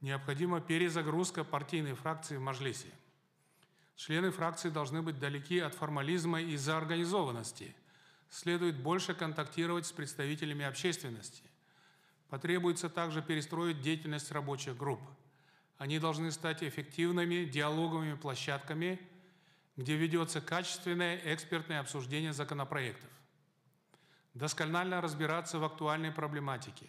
необходима 0.00 0.60
перезагрузка 0.60 1.44
партийной 1.44 1.94
фракции 1.94 2.36
в 2.36 2.40
Мажлисе. 2.40 2.88
Члены 3.96 4.30
фракции 4.30 4.70
должны 4.70 5.02
быть 5.02 5.18
далеки 5.18 5.58
от 5.60 5.74
формализма 5.74 6.40
и 6.40 6.56
заорганизованности. 6.56 7.74
Следует 8.28 8.76
больше 8.80 9.14
контактировать 9.14 9.86
с 9.86 9.92
представителями 9.92 10.64
общественности. 10.64 11.44
Потребуется 12.28 12.88
также 12.88 13.22
перестроить 13.22 13.80
деятельность 13.80 14.32
рабочих 14.32 14.76
групп. 14.76 15.00
Они 15.78 15.98
должны 15.98 16.32
стать 16.32 16.62
эффективными 16.62 17.44
диалоговыми 17.44 18.14
площадками– 18.14 19.00
где 19.76 19.96
ведется 19.96 20.40
качественное 20.40 21.20
экспертное 21.24 21.80
обсуждение 21.80 22.32
законопроектов. 22.32 23.10
Досконально 24.34 25.00
разбираться 25.00 25.58
в 25.58 25.64
актуальной 25.64 26.12
проблематике. 26.12 26.86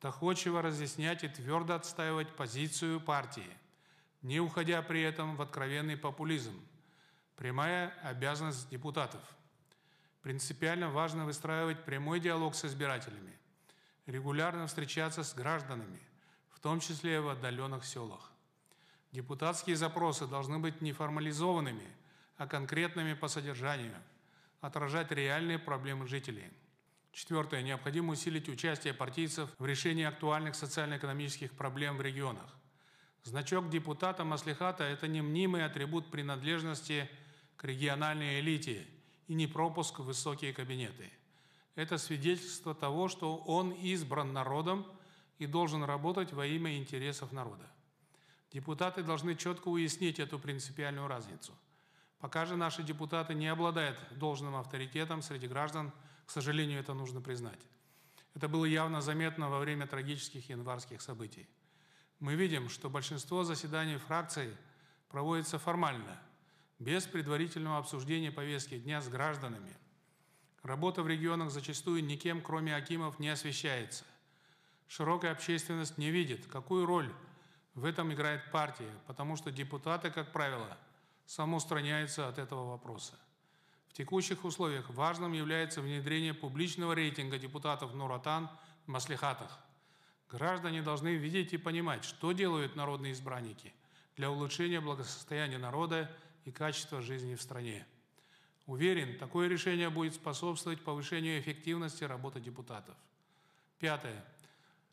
Доходчиво 0.00 0.62
разъяснять 0.62 1.22
и 1.22 1.28
твердо 1.28 1.74
отстаивать 1.74 2.34
позицию 2.34 3.00
партии, 3.00 3.56
не 4.22 4.40
уходя 4.40 4.80
при 4.82 5.02
этом 5.02 5.36
в 5.36 5.42
откровенный 5.42 5.96
популизм. 5.96 6.58
Прямая 7.36 7.92
обязанность 8.02 8.68
депутатов. 8.70 9.20
Принципиально 10.22 10.88
важно 10.88 11.24
выстраивать 11.24 11.84
прямой 11.84 12.20
диалог 12.20 12.54
с 12.54 12.64
избирателями, 12.64 13.36
регулярно 14.06 14.68
встречаться 14.68 15.24
с 15.24 15.34
гражданами, 15.34 16.00
в 16.50 16.60
том 16.60 16.78
числе 16.78 17.20
в 17.20 17.28
отдаленных 17.28 17.84
селах. 17.84 18.30
Депутатские 19.10 19.74
запросы 19.74 20.26
должны 20.26 20.58
быть 20.60 20.80
не 20.80 20.92
формализованными, 20.92 21.88
а 22.36 22.46
конкретными 22.46 23.14
по 23.14 23.26
содержанию, 23.26 23.96
отражать 24.60 25.10
реальные 25.10 25.58
проблемы 25.58 26.06
жителей. 26.06 26.50
Четвертое. 27.10 27.62
Необходимо 27.62 28.12
усилить 28.12 28.48
участие 28.48 28.94
партийцев 28.94 29.50
в 29.58 29.66
решении 29.66 30.04
актуальных 30.04 30.54
социально-экономических 30.54 31.52
проблем 31.52 31.98
в 31.98 32.00
регионах. 32.00 32.56
Значок 33.24 33.70
депутата 33.70 34.24
Маслихата– 34.24 34.82
это 34.84 35.06
не 35.06 35.22
мнимый 35.22 35.64
атрибут 35.64 36.10
принадлежности 36.10 37.08
к 37.56 37.64
региональной 37.64 38.40
элите 38.40 38.86
и 39.28 39.34
не 39.34 39.46
пропуск 39.46 40.00
в 40.00 40.04
высокие 40.04 40.52
кабинеты. 40.52 41.10
Это 41.76 41.98
свидетельство 41.98 42.74
того, 42.74 43.08
что 43.08 43.36
он 43.36 43.70
избран 43.70 44.32
народом 44.32 44.84
и 45.38 45.46
должен 45.46 45.84
работать 45.84 46.32
во 46.32 46.46
имя 46.46 46.76
интересов 46.76 47.32
народа. 47.32 47.66
Депутаты 48.52 49.02
должны 49.02 49.36
четко 49.36 49.68
уяснить 49.68 50.18
эту 50.18 50.38
принципиальную 50.38 51.06
разницу. 51.06 51.52
Пока 52.18 52.44
же 52.44 52.56
наши 52.56 52.82
депутаты 52.82 53.34
не 53.34 53.46
обладают 53.46 53.98
должным 54.10 54.56
авторитетом 54.56 55.22
среди 55.22 55.46
граждан, 55.46 55.92
к 56.26 56.30
сожалению, 56.30 56.80
это 56.80 56.92
нужно 56.92 57.20
признать. 57.20 57.60
Это 58.34 58.48
было 58.48 58.64
явно 58.64 59.00
заметно 59.00 59.48
во 59.48 59.58
время 59.58 59.86
трагических 59.86 60.48
январских 60.50 61.00
событий. 61.00 61.48
Мы 62.22 62.36
видим, 62.36 62.68
что 62.68 62.88
большинство 62.88 63.42
заседаний 63.42 63.96
фракций 63.96 64.56
проводится 65.08 65.58
формально, 65.58 66.22
без 66.78 67.02
предварительного 67.02 67.78
обсуждения 67.78 68.30
повестки 68.30 68.78
дня 68.78 69.02
с 69.02 69.08
гражданами. 69.08 69.76
Работа 70.62 71.02
в 71.02 71.08
регионах 71.08 71.50
зачастую 71.50 72.04
никем, 72.04 72.40
кроме 72.40 72.76
Акимов, 72.76 73.18
не 73.18 73.28
освещается. 73.28 74.04
Широкая 74.86 75.32
общественность 75.32 75.98
не 75.98 76.12
видит, 76.12 76.46
какую 76.46 76.86
роль 76.86 77.12
в 77.74 77.84
этом 77.84 78.12
играет 78.12 78.52
партия, 78.52 78.94
потому 79.08 79.34
что 79.34 79.50
депутаты, 79.50 80.12
как 80.12 80.30
правило, 80.30 80.78
самоустраняются 81.26 82.28
от 82.28 82.38
этого 82.38 82.70
вопроса. 82.70 83.14
В 83.88 83.94
текущих 83.94 84.44
условиях 84.44 84.88
важным 84.90 85.32
является 85.32 85.82
внедрение 85.82 86.34
публичного 86.34 86.92
рейтинга 86.92 87.38
депутатов 87.38 87.94
Нуратан 87.94 88.48
в 88.86 88.90
Маслихатах. 88.92 89.58
Граждане 90.32 90.80
должны 90.80 91.16
видеть 91.16 91.52
и 91.52 91.58
понимать, 91.58 92.04
что 92.04 92.32
делают 92.32 92.74
народные 92.74 93.12
избранники 93.12 93.74
для 94.16 94.30
улучшения 94.30 94.80
благосостояния 94.80 95.58
народа 95.58 96.10
и 96.46 96.50
качества 96.50 97.02
жизни 97.02 97.34
в 97.34 97.42
стране. 97.42 97.86
Уверен, 98.64 99.18
такое 99.18 99.46
решение 99.46 99.90
будет 99.90 100.14
способствовать 100.14 100.80
повышению 100.80 101.38
эффективности 101.38 102.04
работы 102.04 102.40
депутатов. 102.40 102.96
Пятое. 103.78 104.24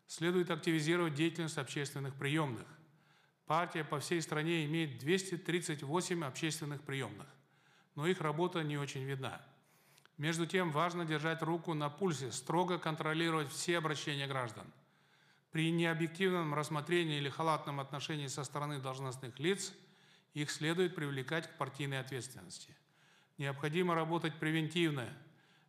Следует 0.06 0.50
активизировать 0.50 1.14
деятельность 1.14 1.56
общественных 1.56 2.14
приемных. 2.16 2.66
Партия 3.46 3.82
по 3.82 3.98
всей 3.98 4.20
стране 4.20 4.66
имеет 4.66 4.98
238 4.98 6.22
общественных 6.22 6.82
приемных, 6.82 7.26
но 7.94 8.06
их 8.06 8.20
работа 8.20 8.62
не 8.62 8.76
очень 8.76 9.04
видна. 9.04 9.40
Между 10.18 10.46
тем, 10.46 10.70
важно 10.70 11.06
держать 11.06 11.40
руку 11.40 11.72
на 11.72 11.88
пульсе, 11.88 12.30
строго 12.30 12.78
контролировать 12.78 13.50
все 13.50 13.78
обращения 13.78 14.26
граждан. 14.26 14.66
При 15.50 15.70
необъективном 15.72 16.54
рассмотрении 16.54 17.18
или 17.18 17.28
халатном 17.28 17.80
отношении 17.80 18.28
со 18.28 18.44
стороны 18.44 18.78
должностных 18.78 19.38
лиц 19.40 19.72
их 20.32 20.50
следует 20.50 20.94
привлекать 20.94 21.48
к 21.48 21.56
партийной 21.56 21.98
ответственности. 21.98 22.76
Необходимо 23.36 23.94
работать 23.94 24.38
превентивно, 24.38 25.08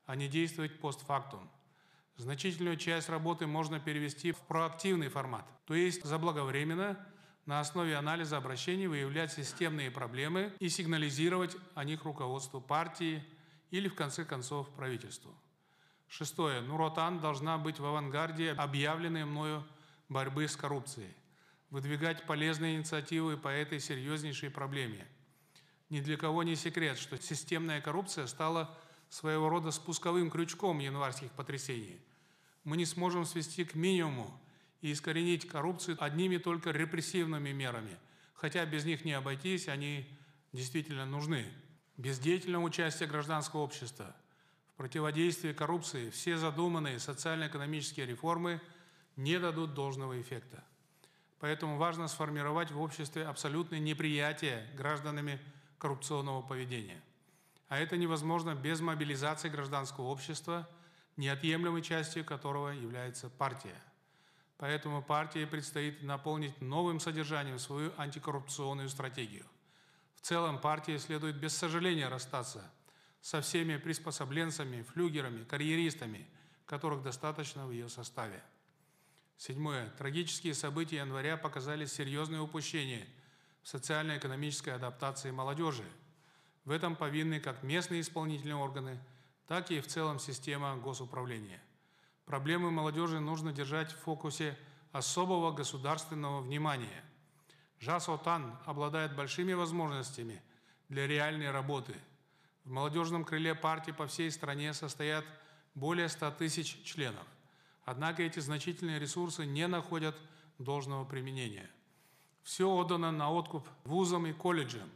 а 0.06 0.16
не 0.16 0.28
действовать 0.28 0.80
постфактум. 0.80 1.50
Значительную 2.18 2.78
часть 2.78 3.10
работы 3.10 3.48
можно 3.48 3.80
перевести 3.80 4.32
в 4.32 4.40
проактивный 4.42 5.10
формат, 5.10 5.48
то 5.66 5.74
есть 5.74 6.04
заблаговременно 6.04 7.00
на 7.48 7.60
основе 7.60 7.96
анализа 7.96 8.38
обращений 8.38 8.86
выявлять 8.86 9.34
системные 9.34 9.90
проблемы 9.90 10.54
и 10.60 10.70
сигнализировать 10.70 11.58
о 11.74 11.84
них 11.84 12.04
руководству 12.04 12.62
партии 12.62 13.24
или, 13.72 13.88
в 13.88 13.96
конце 13.96 14.26
концов, 14.26 14.70
правительству. 14.76 15.36
Шестое. 16.12 16.62
Нуротан 16.62 17.20
должна 17.20 17.58
быть 17.58 17.80
в 17.80 17.86
авангарде 17.86 18.52
объявленной 18.52 19.26
мною 19.26 19.66
борьбы 20.10 20.48
с 20.48 20.56
коррупцией, 20.56 21.12
выдвигать 21.72 22.28
полезные 22.28 22.76
инициативы 22.76 23.38
по 23.38 23.48
этой 23.48 23.80
серьезнейшей 23.80 24.52
проблеме. 24.52 25.08
Ни 25.90 26.02
для 26.02 26.18
кого 26.18 26.44
не 26.44 26.56
секрет, 26.56 27.00
что 27.00 27.18
системная 27.18 27.82
коррупция 27.82 28.28
стала 28.28 28.78
своего 29.10 29.50
рода 29.50 29.72
спусковым 29.72 30.30
крючком 30.30 30.78
январских 30.78 31.32
потрясений– 31.32 32.00
мы 32.64 32.78
не 32.78 32.86
сможем 32.86 33.26
свести 33.26 33.66
к 33.66 33.76
минимуму 33.76 34.40
и 34.82 34.92
искоренить 34.92 35.48
коррупцию 35.48 35.98
одними 36.00 36.38
только 36.38 36.72
репрессивными 36.72 37.52
мерами, 37.52 37.98
хотя 38.34 38.66
без 38.66 38.86
них 38.86 39.04
не 39.06 39.14
обойтись, 39.14 39.68
они 39.68 40.08
действительно 40.54 41.06
нужны. 41.06 41.46
Без 41.98 42.20
деятельного 42.20 42.64
участия 42.64 43.06
гражданского 43.06 43.62
общества 43.62 44.16
в 44.74 44.78
противодействии 44.78 45.54
коррупции 45.54 46.10
все 46.10 46.38
задуманные 46.38 47.00
социально-экономические 47.00 48.06
реформы 48.06 48.62
не 49.16 49.40
дадут 49.40 49.74
должного 49.74 50.20
эффекта. 50.20 50.64
Поэтому 51.40 51.78
важно 51.78 52.08
сформировать 52.08 52.72
в 52.72 52.82
обществе 52.82 53.26
абсолютное 53.26 53.80
неприятие 53.80 54.68
гражданами 54.76 55.40
коррупционного 55.78 56.42
поведения. 56.42 57.02
А 57.68 57.78
это 57.80 57.98
невозможно 57.98 58.56
без 58.56 58.80
мобилизации 58.82 59.50
гражданского 59.50 60.06
общества– 60.06 60.70
неотъемлемой 61.18 61.82
частью 61.82 62.26
которого 62.26 62.70
является 62.70 63.30
партия. 63.30 63.80
Поэтому 64.58 65.02
партии 65.02 65.46
предстоит 65.46 66.04
наполнить 66.04 66.60
новым 66.62 67.00
содержанием 67.00 67.60
свою 67.60 67.92
антикоррупционную 67.98 68.90
стратегию. 68.90 69.46
В 70.16 70.22
целом 70.22 70.60
партии 70.60 70.98
следует 70.98 71.38
без 71.38 71.56
сожаления 71.56 72.08
расстаться 72.08 72.70
со 73.22 73.42
всеми 73.42 73.78
приспособленцами, 73.78 74.82
флюгерами, 74.82 75.44
карьеристами, 75.44 76.28
которых 76.66 77.04
достаточно 77.04 77.68
в 77.68 77.72
ее 77.72 77.90
составе. 77.90 78.42
Седьмое. 79.38 79.90
Трагические 79.98 80.54
события 80.54 80.98
января 80.98 81.38
показали 81.38 81.86
серьезное 81.86 82.42
упущение 82.42 83.08
в 83.64 83.70
социально-экономической 83.70 84.70
адаптации 84.70 85.32
молодежи. 85.32 85.86
В 86.66 86.72
этом 86.72 86.96
повинны 86.96 87.40
как 87.40 87.64
местные 87.64 88.02
исполнительные 88.02 88.56
органы, 88.56 89.00
так 89.48 89.72
и 89.72 89.82
в 89.82 89.88
целом 89.88 90.20
система 90.20 90.78
госуправления. 90.78 91.62
Проблемы 92.26 92.72
молодежи 92.72 93.20
нужно 93.20 93.52
держать 93.52 93.92
в 93.92 93.98
фокусе 93.98 94.58
особого 94.92 95.52
государственного 95.52 96.42
внимания. 96.42 97.04
Жас 97.80 98.10
Отан 98.10 98.58
обладает 98.66 99.16
большими 99.16 99.54
возможностями 99.54 100.42
для 100.88 101.08
реальной 101.08 101.50
работы. 101.52 101.96
В 102.64 102.72
молодежном 102.72 103.26
крыле 103.26 103.56
партии 103.56 103.92
по 103.92 104.08
всей 104.08 104.32
стране 104.32 104.74
состоят 104.74 105.26
более 105.74 106.10
100 106.10 106.32
тысяч 106.32 106.84
членов. 106.84 107.26
Однако 107.84 108.24
эти 108.24 108.40
значительные 108.40 109.00
ресурсы 109.00 109.46
не 109.46 109.68
находят 109.68 110.16
должного 110.60 111.06
применения. 111.06 111.70
Все 112.44 112.70
отдано 112.70 113.12
на 113.12 113.32
откуп 113.32 113.68
вузам 113.84 114.28
и 114.28 114.34
колледжам, 114.34 114.90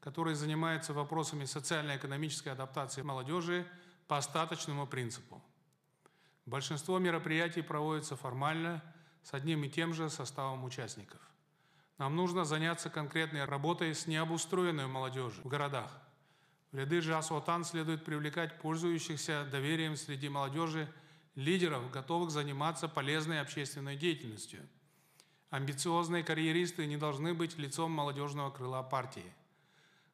которые 0.00 0.34
занимаются 0.34 0.92
вопросами 0.92 1.44
социально-экономической 1.44 2.50
адаптации 2.50 3.02
молодежи 3.02 3.66
по 4.08 4.18
остаточному 4.18 4.86
принципу. 4.86 5.42
Большинство 6.44 6.98
мероприятий 6.98 7.62
проводится 7.62 8.16
формально 8.16 8.82
с 9.22 9.32
одним 9.32 9.62
и 9.64 9.68
тем 9.68 9.94
же 9.94 10.10
составом 10.10 10.64
участников. 10.64 11.20
Нам 11.98 12.16
нужно 12.16 12.44
заняться 12.44 12.90
конкретной 12.90 13.44
работой 13.44 13.94
с 13.94 14.08
необустроенной 14.08 14.88
молодежью 14.88 15.44
в 15.44 15.48
городах. 15.48 16.00
В 16.72 16.76
ряды 16.78 17.02
ЖАС-ОТАН 17.02 17.64
следует 17.64 18.02
привлекать 18.02 18.58
пользующихся 18.58 19.46
доверием 19.50 19.94
среди 19.94 20.30
молодежи 20.30 20.90
лидеров, 21.34 21.90
готовых 21.90 22.30
заниматься 22.30 22.88
полезной 22.88 23.42
общественной 23.42 23.94
деятельностью. 23.94 24.66
Амбициозные 25.50 26.24
карьеристы 26.24 26.86
не 26.86 26.96
должны 26.96 27.34
быть 27.34 27.58
лицом 27.58 27.92
молодежного 27.92 28.50
крыла 28.50 28.82
партии. 28.82 29.34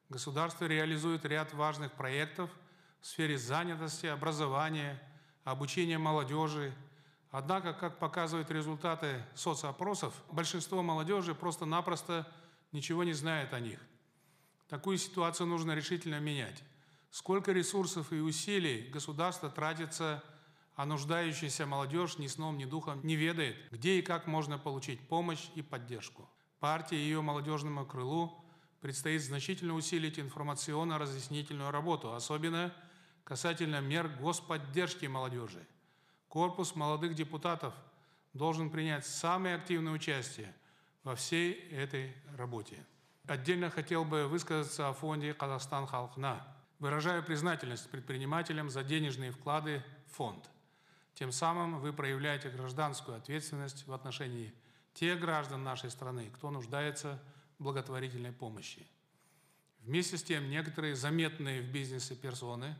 Государство 0.08 0.64
реализует 0.64 1.24
ряд 1.24 1.54
важных 1.54 1.92
проектов 1.92 2.50
в 3.00 3.06
сфере 3.06 3.38
занятости, 3.38 4.06
образования, 4.06 5.00
обучения 5.44 5.98
молодежи. 5.98 6.74
Однако, 7.30 7.72
как 7.72 8.00
показывают 8.00 8.50
результаты 8.50 9.24
соцопросов, 9.36 10.12
большинство 10.32 10.82
молодежи 10.82 11.36
просто-напросто 11.36 12.26
ничего 12.72 13.04
не 13.04 13.12
знает 13.12 13.54
о 13.54 13.60
них. 13.60 13.78
Такую 14.68 14.98
ситуацию 14.98 15.46
нужно 15.46 15.72
решительно 15.72 16.20
менять. 16.20 16.62
Сколько 17.10 17.52
ресурсов 17.52 18.12
и 18.12 18.20
усилий 18.20 18.88
государство 18.90 19.48
тратится 19.50 20.22
а 20.78 20.86
нуждающаяся 20.86 21.66
молодежь 21.66 22.18
ни 22.18 22.28
сном, 22.28 22.56
ни 22.56 22.64
духом 22.64 23.00
не 23.02 23.16
ведает, 23.16 23.56
где 23.72 23.98
и 23.98 24.02
как 24.02 24.28
можно 24.28 24.58
получить 24.58 25.00
помощь 25.08 25.48
и 25.56 25.60
поддержку. 25.60 26.30
Партии 26.60 26.96
и 26.96 27.00
ее 27.00 27.20
молодежному 27.20 27.84
крылу 27.84 28.44
предстоит 28.80 29.24
значительно 29.24 29.74
усилить 29.74 30.20
информационно-разъяснительную 30.20 31.72
работу, 31.72 32.14
особенно 32.14 32.72
касательно 33.24 33.80
мер 33.80 34.06
господдержки 34.06 35.06
молодежи. 35.06 35.66
Корпус 36.28 36.76
молодых 36.76 37.16
депутатов 37.16 37.74
должен 38.32 38.70
принять 38.70 39.04
самое 39.04 39.56
активное 39.56 39.92
участие 39.92 40.54
во 41.02 41.16
всей 41.16 41.54
этой 41.72 42.14
работе. 42.36 42.86
Отдельно 43.28 43.70
хотел 43.70 44.04
бы 44.04 44.26
высказаться 44.26 44.88
о 44.88 44.92
фонде 44.92 45.34
«Казахстан 45.34 45.86
Халкна». 45.86 46.44
Выражаю 46.80 47.22
признательность 47.22 47.88
предпринимателям 47.90 48.70
за 48.70 48.82
денежные 48.82 49.30
вклады 49.30 49.84
в 50.08 50.16
фонд– 50.16 50.50
тем 51.18 51.32
самым 51.32 51.80
вы 51.80 51.92
проявляете 51.92 52.48
гражданскую 52.48 53.16
ответственность 53.16 53.88
в 53.88 53.92
отношении 53.92 54.54
тех 54.94 55.18
граждан 55.18 55.64
нашей 55.64 55.90
страны, 55.90 56.30
кто 56.32 56.48
нуждается 56.52 57.20
в 57.58 57.64
благотворительной 57.64 58.30
помощи. 58.30 58.86
Вместе 59.80 60.16
с 60.16 60.22
тем, 60.22 60.48
некоторые 60.48 60.94
заметные 60.94 61.60
в 61.60 61.72
бизнесе 61.72 62.14
персоны, 62.14 62.76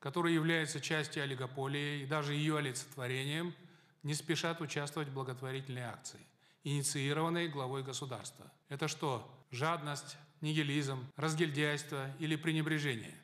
которые 0.00 0.34
являются 0.34 0.82
частью 0.82 1.22
олигополии 1.22 2.02
и 2.02 2.06
даже 2.06 2.34
ее 2.34 2.58
олицетворением, 2.58 3.54
не 4.02 4.12
спешат 4.12 4.60
участвовать 4.60 5.08
в 5.08 5.14
благотворительной 5.14 5.84
акции, 5.84 6.20
инициированной 6.63 7.47
главой 7.47 7.83
государства. 7.83 8.51
Это 8.69 8.87
что? 8.87 9.27
Жадность, 9.51 10.17
нигилизм, 10.41 11.05
разгильдяйство 11.15 12.11
или 12.19 12.35
пренебрежение? 12.35 13.15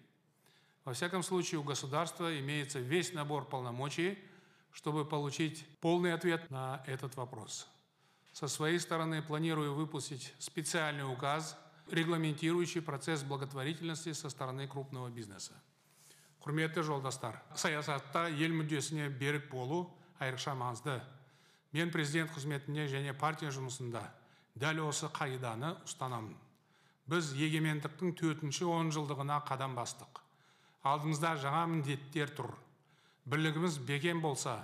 Во 0.86 0.94
всяком 0.94 1.24
случае, 1.24 1.60
у 1.60 1.64
государства 1.64 2.38
имеется 2.40 2.80
весь 2.80 3.14
набор 3.14 3.46
полномочий – 3.46 4.28
чтобы 4.74 5.06
получить 5.06 5.66
полный 5.80 6.14
ответ 6.14 6.50
на 6.50 6.84
этот 6.88 7.16
вопрос. 7.16 7.68
Со 8.34 8.48
своей 8.48 8.80
стороны 8.80 9.22
планирую 9.22 9.76
выпустить 9.76 10.34
специальный 10.40 11.04
указ, 11.04 11.58
регламентирующий 11.92 12.82
процесс 12.82 13.22
благотворительности 13.22 14.14
со 14.14 14.30
стороны 14.30 14.68
крупного 14.68 15.10
бизнеса. 15.10 15.54
құрметті 16.44 16.82
жолдастар 16.84 17.38
саясатта 17.56 18.28
ел 18.28 18.52
мүддесіне 18.52 19.08
берік 19.08 19.46
болу 19.48 19.88
айрықша 20.20 20.52
маңызды 20.52 21.00
мен 21.73 21.91
президент 21.93 22.33
қызметінде 22.35 22.87
және 22.89 23.13
партия 23.19 23.51
жұмысында 23.53 24.03
дәл 24.59 24.81
осы 24.89 25.11
қағиданы 25.15 25.75
ұстанамын. 25.87 26.35
Біз 27.09 27.33
егемендіктің 27.41 28.15
төртінші 28.19 28.67
онжылдығына 28.69 29.41
қадам 29.49 29.77
бастық. 29.79 30.21
Алдымызда 30.85 31.35
жаңа 31.41 31.65
міндеттер 31.71 32.33
тұр. 32.37 32.53
Бірлігіміз 33.29 33.79
бекем 33.89 34.21
болса 34.25 34.59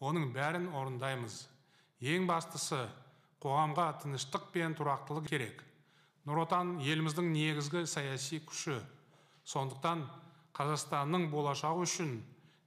оның 0.00 0.30
бәрін 0.34 0.70
орындаймыз. 0.72 1.46
Ең 2.00 2.26
бастысы 2.26 2.80
қоғамға 3.42 3.86
тыныштық 4.02 4.50
пен 4.54 4.76
тұрақтылық 4.78 5.28
керек. 5.28 5.62
Нұр 6.26 6.44
отан 6.44 6.76
еліміздің 6.80 7.32
негізгі 7.34 7.84
саяси 7.90 8.40
күші. 8.46 8.78
Сондықтан 9.44 10.04
қазақстанның 10.54 11.28
болашағы 11.32 11.86
үшін 11.86 12.12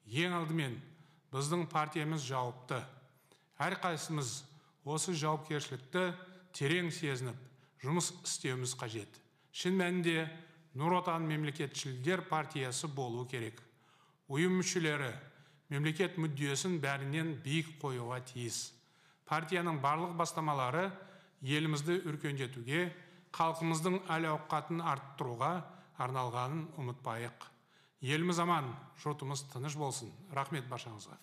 ең 0.06 0.36
алдымен 0.40 0.76
біздің 1.34 1.66
партиямыз 1.72 2.26
жауапты. 2.28 2.82
Әрқайсымыз 3.62 4.32
осы 4.86 5.16
жауапкершілікті 5.18 6.06
терең 6.56 6.92
сезініп 6.94 7.38
жұмыс 7.84 8.12
істеуіміз 8.26 8.76
қажет. 8.80 9.10
Шын 9.56 9.78
мәнінде 9.80 10.26
нұр 10.76 11.00
отан 11.00 11.28
мемлекетшілдер 11.30 12.26
партиясы 12.30 12.90
болу 12.92 13.26
керек. 13.30 13.62
Ұйым 14.28 14.60
мүшелері 14.60 15.14
мемлекет 15.70 16.18
мүддесін 16.22 16.80
бәрінен 16.84 17.36
биік 17.44 17.76
қоюға 17.82 18.20
тиіс. 18.28 18.74
Партияның 19.30 19.80
барлық 19.82 20.16
бастамалары 20.20 20.90
елімізді 21.42 22.02
өркендетуге 22.10 22.90
халқымыздың 23.36 24.02
әл 24.12 24.28
ауқатын 24.34 24.84
арттыруға 24.86 25.54
арналғанын 26.02 26.68
ұмытпайық. 26.82 27.48
Еліміз 28.06 28.42
аман 28.44 28.70
жұртымыз 29.02 29.48
тыныш 29.54 29.78
болсын. 29.80 30.12
Рахмет 30.36 30.68
баршаңызға. 30.70 31.18